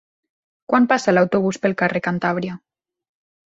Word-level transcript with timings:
Quan 0.73 0.87
passa 0.93 1.13
l'autobús 1.15 1.61
pel 1.67 1.77
carrer 1.83 2.03
Cantàbria? 2.09 2.59